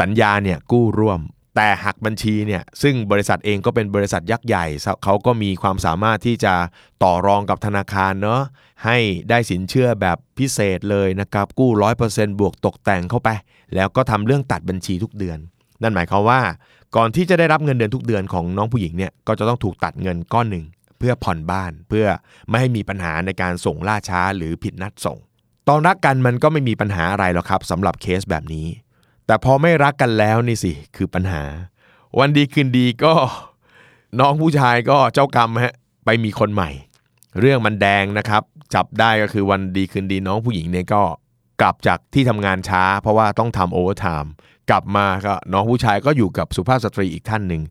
[0.00, 1.20] สัญญาเนี่ยกู้ร่วม
[1.56, 4.66] แต่หักบัญชีเนี่ยซึ่งบริษัทเองก็เป็นบริษัทยักษ์ใหญ่
[5.04, 6.54] เขาก็มีความสามารถที่จะ
[7.02, 8.40] ต่อรองกับธนาคารเนาะ
[8.84, 8.98] ให้
[9.30, 13.28] ได้สินเชื่อแบบพิเศษเลยนะครับกู้ร้อยเปอร์เซนต์บวกตกแต่งเข้าไป
[13.74, 15.38] แล้วก็ทำเรื่องตัดบัญชีทุกเดือน
[15.82, 16.40] นั่นหมายความว่า
[16.96, 20.64] ก่อนที่จะได้รับเงินเดือนทุกเดือนของน้องผู้หญิงเนี่ยก็จะต้องถูกตัดเงินก้อนหนึ่ง
[20.98, 22.06] เพื่อผ่อนบ้านเพื่อ
[22.48, 25.18] ไม่ให้มีปัญหาในการส่งล่าช้าหรือผิดนัดส่ง
[25.68, 28.66] ตอนรักกันมันก็ไม่มีปัญหาอะไรหรอกครับสำหรับเคสแบบนี้
[29.26, 31.42] แต่พอไม่รักกันแล้วนี่สิคือปัญหา
[32.18, 33.12] วันดีคืนดีก็
[34.20, 36.70] น้องผู้ชายก็เจ้ากรรมฮะไปมีคนใหม่
[37.40, 38.42] เรื่องมันแดงนะครับ
[38.74, 41.02] จับได้ก็คือวันดีคืนดีน้องผู้หญิงเนี่ยก็
[41.60, 44.32] กลับจากที่ทำงานช้า เพราะว่าต้องทำ overtime
[44.70, 47.62] กลับมาก็น้องผู้ชายก็อยู่กับสุภาพสตรีอีกท่านหนึ่ง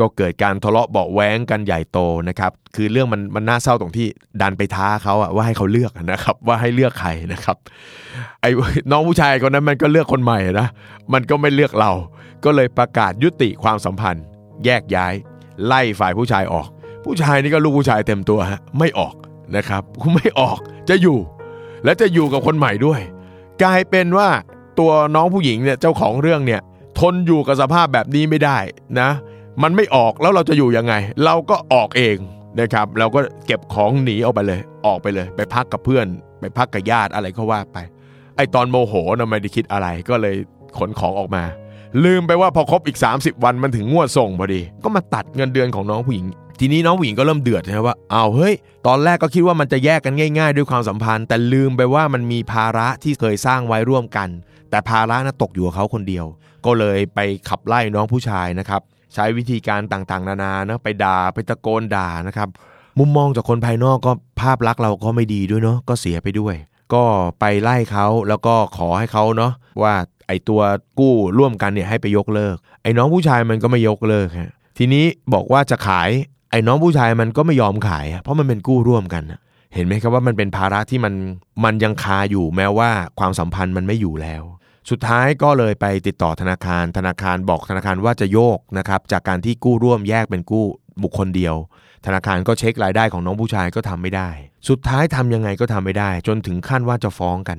[0.00, 4.06] ก็เกิดการทะเลาะเบาะแว้งกันใหญ่โตนะครับคือเรื่องมันมันน่าเศร้าตรงที่
[4.40, 7.56] ดันไปท้าเขาอะว่าให้เขาเลือกนะครับว่าให้เลือกใครนะครับ
[8.40, 8.50] ไอ้
[8.90, 10.68] น้องผู้ชายคนนั้นมันก็เลือกคนใหม่นะ
[11.12, 11.92] มันก็ไม่เลือกเรา
[12.44, 14.24] ก็เลยประกาศยุติความสัมพันธ์
[14.64, 15.14] แยกย้าย
[15.66, 16.66] ไล่ฝ่ายผู้ชายออก
[17.04, 19.14] ผู้ชายนี่ก็ลูกผู้ชายเต็มตัวฮะไม่ออก
[19.56, 19.82] นะครับ
[20.14, 20.58] ไม่ออก
[20.88, 21.18] จะอยู่
[21.84, 23.00] และจะอยู่กับคนใหม่ด้วย
[23.62, 24.28] กลายเป็นว่า
[24.78, 26.60] ตัวน้องผู้หญิงเนี่ยเจ้าของเรื่องเนี่ย
[26.98, 28.58] ทนอยู่กับสภาพแบบนี้ไม่ได้
[29.00, 29.10] นะ
[29.62, 30.94] มันไม่ออกแล้วเราจะอยู่ยังไง
[31.24, 32.16] เราก็ออกเอง
[32.60, 36.06] นะครับ เราก็เก็บของหนีออกไปเลย ออกไปเลย ไปพักกับเพื่อน
[36.40, 37.78] ไปพักกับญาติอะไรก็ว่าไป
[38.36, 40.36] ไอตอนโมโหนะไม่ได้คิดอะไรก็เลย
[40.78, 41.44] ขนของออกมา
[42.04, 46.26] ลืมไปว่าพอครบอีก 30 วันมันถึงงวดส่งพอดี ก็มาตัดเงินเดือนของน้องผู้หญิง
[46.60, 48.54] ทีนี้น้องผู้หญิงก็เริ่มเดือดนะว่าเอ้าเฮ้ย
[48.86, 54.28] ตอนแรกก็คิดว่ามันจะแยกกันง่าย ๆ ด้วยความสัมพันธ์ แต่ลืมไปว่ามันมีภาระที่เคยสร้างไว้ร่วมกัน
[54.70, 56.24] แต่ภาระนั้นตกอยู่กับเขาคนเดียว
[56.66, 57.18] ก็เลยไป
[57.48, 58.82] ขับไล่น้องผู้ชายนะครับ
[59.14, 62.48] ใช้วิธีการต่างๆ นานานะไปด่าไปตะโกนด่านะครับ
[62.98, 66.54] มุมมองจากคนภายนอกก็ภาพลักษณ์เราก็ไม่ดีด้วยเนาะก็เสียไปด้วย
[66.94, 67.04] ก็
[67.40, 69.94] ไปไล่เขาแล้วก็ขอให้เขาเนาะว่า
[70.28, 70.60] ไอตัว
[70.98, 76.08] กู้ร่วมกันเนี่ยให้ไปยกเลิก ไอ้น้องผู้ชายมันก็ไม่ยกเลิกฮะทีนี้บอกว่าจะขาย
[76.50, 79.22] ไอ้น้องผู้ชายมันก็ไม่ยอมขาย เพราะมันเป็นกู้ร่วมกัน
[79.74, 81.14] เห็นไหมครับว่ามันเป็นภาระที่มัน
[81.64, 84.42] มันยังคาอยู่แม้ว่าความสัมพันธ์มันไม่อยู่แล้ว
[84.90, 90.66] สุดท้ายก็เลยไปติดต่อธนาคาร ธนาคารบอกธนาคารว่าจะโยกนะครับจากการที่กู้ร่วมแยกเป็นกู้
[91.02, 91.54] บุคคลเดียว
[92.06, 94.28] ธนาคารก็เช็ครายได้ของน้องผู้ชายก็ทำไม่ได้
[94.68, 97.58] สุดท้ายทำยังไงก็ทำไม่ได้ จนถึงขั้นว่าจะฟ้องกัน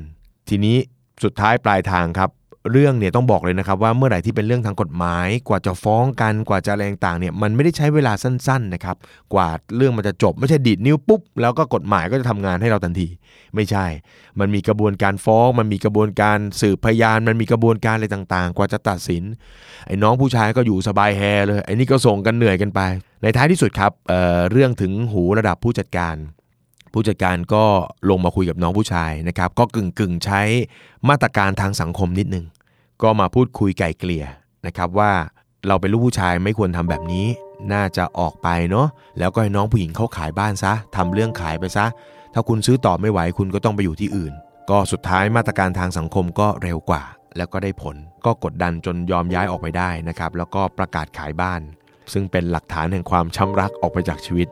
[0.50, 0.78] ทีนี้
[1.24, 2.30] สุดท้ายปลายทางครับ
[2.72, 8.96] เรื่องเนี่ยต้องบอกเลยนะครับว่าเมื่อไหร่ที่เป็นเรื่องทางกฎหมาย กว่าจะฟ้องกันกว่าจะอะไรต่างเนี่ยมันไม่ได้ใช้เวลาสั้นๆนะครับ
[9.34, 13.08] กว่าเรื่องมันจะจบไม่ใช่ดีดนิ้วปุ๊บแล้วก็กฎหมายก็จะทำงานให้เราทันที
[13.56, 13.86] ไม่ใช่
[14.40, 19.24] มันมีกระบวนการฟ้อง มันมีกระบวนการสืบพยาน มันมีกระบวนการอะไรต่างๆ กว่าจะตัดสิน
[19.88, 22.80] ไอ้น้องผู้ชายก็อยู่สบายแฮเลยไอ้นี่ก็ส่งกันเหนื่อยกันไป
[23.24, 26.16] ในท้ายที่สุดครับเเรื่องถึงหูระดับผู้จัดการ
[26.92, 27.64] ผู้จัดการก็
[28.10, 30.42] ลงมาคุยกับน้องผู้ชายนะครับ ก็กึ่งกึ่งใช้
[31.10, 32.46] มาตรการทางสังคมนิดนึง
[33.02, 34.26] ก็มาพูดคุยไก่เกลี่ย
[34.66, 35.12] นะครับว่า
[35.68, 37.26] เราเป็นลูกผู้ชายไม่ควรทำแบบนี้
[37.74, 38.88] น่าจะออกไปเนาะ
[39.20, 41.86] แล้วก็ให้น้องผู้หญิงเขาขายบ้านซะทำเรื่องขายไปซะ
[42.34, 44.34] ถ้าคุณซื้อต่อไม่ไหวคุณก็ต้องไปอยู่ที่อื่น
[44.70, 47.04] ก็สุดท้ายมาตรการทางสังคมก็เร็วกว่า
[47.38, 51.62] แล้วก็ได้ผล ก็กดดันจนยอมย้ายออกไปได้นะครับ แล้วก็ประกาศขายบ้าน
[52.14, 54.48] ซึ่งเป็นหลักฐานแห่งความช้ำรักออกไปจากชีวิต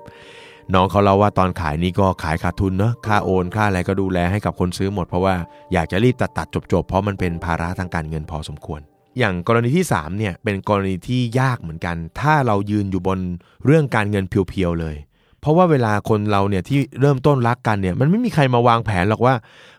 [0.73, 5.35] น้องเขาเล่าว่าตอนขายนี้ก็ขายขาดทุนเนาะค่าโอนค่าอะไรก็ดูแลให้กับคนซื้อหมดเพราะว่า
[5.73, 8.81] อยากจะรีบตัดตัดจบจบเพราะมันเป็นภาระทางการเงินพอสมควร
[9.19, 13.19] อย่างกรณีที่3เนี่ยเป็นกรณีที่ยากเหมือนกัน ถ้าเรายืนอยู่บน
[13.65, 14.95] เรื่องการเงินเพียวๆเลย
[15.41, 19.33] เพราะว่าเวลาคนเราเนี่ยที่เริ่มต้นรักกันเนี่ยมันไม่มีใครมาวางแผนหรอกว่า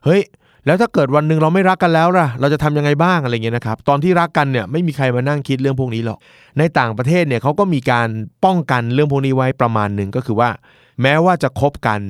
[0.05, 0.22] เฮ้ย
[0.66, 6.18] แล้วถ้าเกิดวันหนึ่งเราไม่รักกันแล้วล่ะ เราจะทำยังไงบ้างอะไรเงี้ยนะครับ ตอนที่รักกันเนี่ยไม่มีใครมานั่งคิดเรื่องพวกนี้หรอก
[6.59, 8.09] ในต่างประเทศเนี่ยเขาก็มีการ
[8.44, 10.50] ป้องกันเรื่องพวกนี้ไว้ประมาณหนึ่งก็คือว่า
[11.03, 12.01] แม้ว่าจะคบกัน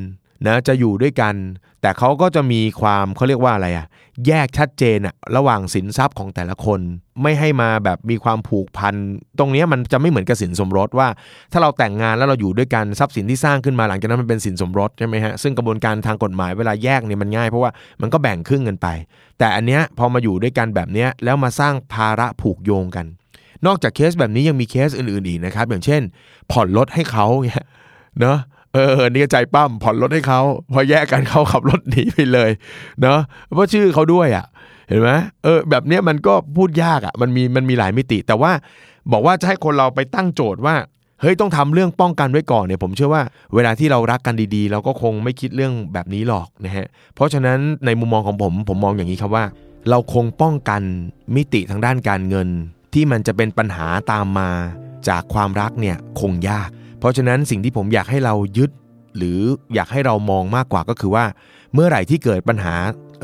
[0.47, 1.35] นะจะอยู่ด้วยกัน
[1.83, 3.87] แต่เขาก็จะมีความเขาเรียกว่าอะไรอะ
[4.27, 6.81] แยกชัดเจนอะระหว่างสินทรัพย์ของแต่ละคน
[7.23, 8.95] ไม่ให้มาแบบมีความผูกพัน
[9.39, 11.09] ตรงนี้มันจะไม่เหมือนกับสินสมรสว่า
[11.53, 18.87] ถ้าเราแต่งงานแล้วเราอยู่ด้วยกันทรัพย์สินที่สร้างขึ้นมาหลังจากนั้นมันเป็นสินสมรสใช่ไหมฮะซึ่งกระบวนการทางกฎหมายเวลาแยกเนี่ยมันง่ายเพราะว่ามันก็แบ่งครึ่งกันไป
[19.39, 23.07] แต่อันเนี้ยพอมาอยู่ด้วยกันแบบเนี้ยแล้วมาสร้างภาระผูกโยงกัน
[23.67, 26.03] นอกจากเคสแบบนี้ยังมีเคสอื่นๆอีกนะครับอย่างเช่น
[26.51, 27.65] ผ่อนรถให้เขาเนี่ย
[28.21, 28.39] เนาะ
[28.75, 30.41] เออนี่ใจปั้มผ่อนรถให้เขา
[30.73, 32.51] พอแยกกันเขาขับรถหนีไปเลย
[33.01, 33.19] เนาะ
[33.55, 34.47] เพราะชื่อเขาด้วยอะ่ะ
[34.89, 35.11] เห็นไหม
[35.45, 38.53] เออ แบบเนี้ยมันก็พูดยากอะ่ะ มันมีมันมีหลายมิติ แต่ว่า
[39.13, 40.75] บอกว่าจะให้คนเราไปตั้งโจทย์ว่า
[41.21, 43.23] เฮ้ยต้องทำเรื่องป้องกันไว้ก่อนเนี่ยผมเชื่อว่า
[43.55, 49.45] เวลาที่เรารักกันดีๆ เราก็คงไม่คิดเรื่องแบบนี้หรอกนะฮะเพราะฉะนั้นในมุมมองของผมผมมองอย่างนี้ครับว่า
[49.91, 50.83] เราคงป้องกัน
[51.37, 52.49] มิติทางด้านการเงิน
[52.95, 54.51] ที่มันจะเป็นปัญหาตามมา
[55.09, 58.71] จากความรักเนี่ยคงยาก เพราะฉะนั้นสิ่งที่ผมอยากให้เรายึด
[59.17, 59.41] หรือ
[59.75, 61.25] อยากให้เรามองมากกว่าก็คือว่า
[61.75, 62.75] เมื่อไหร่ที่เกิดปัญหา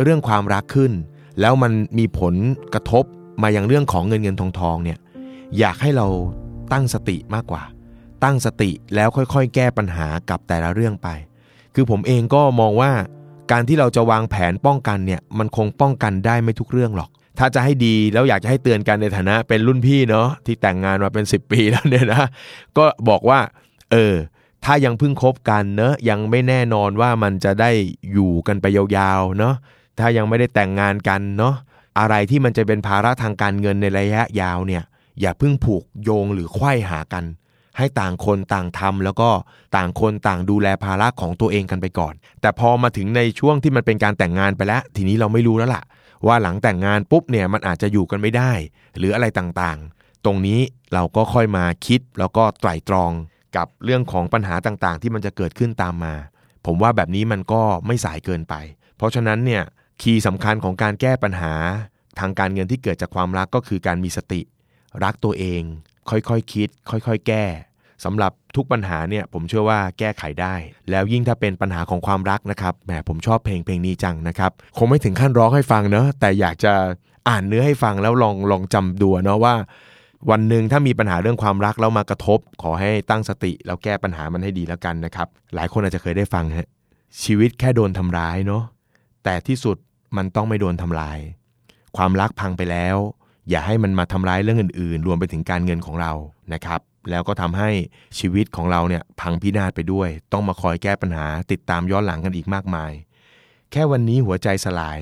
[0.02, 0.92] เรื่องความรักขึ้น
[1.40, 2.34] แล้วมันมีผล
[2.74, 3.04] กระทบ
[3.42, 4.98] มาอย่างเรื่องของเงินเงินทองทองเนี่ย
[5.58, 6.06] อยากให้เรา
[6.72, 7.62] ตั้งสติมากกว่า
[8.24, 11.08] ตั้งสติแล้วค่อยๆ แก้ปัญหากับแต่ละเรื่องไป
[11.74, 12.92] คือผมเองก็มองว่า
[13.52, 22.24] การที่เราจะวางแผนป้องกันเนี่ยมันคงป้องกันได้ไม่ทุกเรื่องหรอก ถ้าจะให้ดีแล้วอยากจะให้เตือนกันในฐานะเป็นรุ่นพี่เนาะที่แต่งงานมาเป็น 10 ปีแล้วเนี่ยนะ
[22.76, 23.38] ก็บอกว่า
[23.92, 24.16] เออ
[24.64, 27.70] ถ้ายังเพิ่งคบกันเนอะยังไม่แน่นอนว่ามันจะได้
[28.12, 29.54] อยู่กันไปยาวๆเนาะ
[29.98, 31.54] ถ้ายังไม่ได้แต่งงานกันเนาะ
[31.98, 34.82] อะไรที่มันจะเป็นภาระทางการเงินในระยะยาวเนี่ย
[35.20, 37.24] อย่าเพิ่งผูกโยงหรือไขว้หากัน
[37.78, 39.30] ให้ต่างคนต่างทำแล้วก็
[39.76, 45.82] ต่างคนต่างดูแลภาระของตัวเองกันไปก่อน แต่พอมาถึงในช่วงที่มันเป็นการแต่งงานไปแล้ว ทีนี้เราไม่รู้แล้วล่ะ
[46.26, 48.52] ว่าหลังแต่งงานปุ๊บเนี่ยมันอาจจะอยู่กันไม่ได้
[48.98, 50.60] หรืออะไรต่างๆ ตรงนี้
[50.92, 53.12] เราก็ค่อยมาคิดแล้วก็ไตร่ตรอง
[53.56, 56.14] กับเรื่องของปัญหาต่างๆ ที่มันจะเกิดขึ้นตามมา
[56.66, 58.54] ผมว่าแบบนี้มันก็ไม่สายเกินไป
[58.96, 59.62] เพราะฉะนั้นเนี่ย
[60.02, 61.52] คีย์สำคัญของการแก้ปัญหา
[62.18, 64.40] ทางการเงินที่เกิดจากความรักก็คือการมีสติ
[65.04, 65.62] รักตัวเอง
[66.10, 67.44] ค่อยๆคคิด ค่อยๆ แก้
[68.04, 70.54] สำหรับทุกปัญหาเนี่ยผมเชื่อว่าแก้ไขได้
[70.90, 76.72] แล้วยิ่งถ้าเป็นปัญหาของความรักนะครับแหมผมชอบเพลงเพลงนี้จังนะครับ คงไม่ถึงขั้นร้องให้ฟังเนอะแต่อยากจะ
[77.28, 79.54] อ่านเนื้อให้ฟังแล้วลองลองจำดูเนาะว่า
[80.30, 86.68] วันหนึ่งถ้ามีปัญหาเรื่องความรักแล้วมากระทบ ขอให้ตั้งสติแล้วแก้ปัญหามันให้ดีแล้วกันนะครับ หลายคนอาจจะเคยได้ฟังฮะ
[87.22, 88.62] ชีวิตแค่โดนทำร้ายเนาะ
[89.24, 89.76] แต่ที่สุด
[90.16, 91.18] มันต้องไม่โดนทำลาย
[91.96, 92.96] ความรักพังไปแล้ว
[93.50, 96.12] อย่าให้มันมาทำร้ายเรื่องอื่น ๆ รวมไปถึงการเงินของเรา
[96.52, 97.70] นะครับแล้วก็ทำให้
[98.18, 102.92] ชีวิตของเราเนี่ยพังพินาศไปด้วย ต้องมาคอยแก้ปัญหาติดตามย้อนหลังกันอีกมากมาย
[103.70, 105.00] แค่วันนี้หัวใจสลาย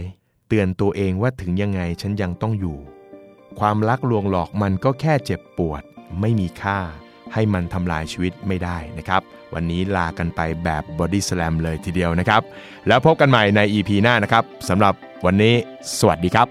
[0.49, 2.77] เตือนตัวเองว่าถึงยังไงฉันยังต้องอยู่
[3.61, 5.83] ความรักลวงหลอกมันก็แค่เจ็บปวด
[6.21, 6.79] ไม่มีค่า
[7.33, 9.23] ให้มันทำลายชีวิตไม่ได้นะครับ
[9.55, 12.43] วันนี้ลากันไปแบบบอดี้สแลมเลยทีเดียวนะครับ
[12.89, 14.95] แล้วพบกันใหม่ใน EP หน้านะครับสำหรับ
[15.27, 15.55] วันนี้
[15.99, 16.49] สวัสดีครับ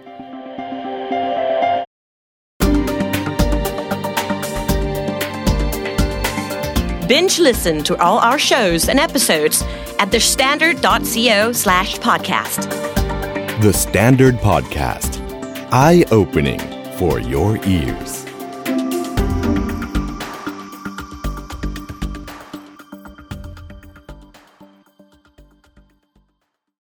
[7.09, 9.57] Binge listen to all our shows and episodes
[9.99, 12.61] at thestandard.co slash podcast.
[13.61, 15.11] The Standard Podcast.
[15.71, 16.61] Eye opening
[17.03, 18.22] for your ears.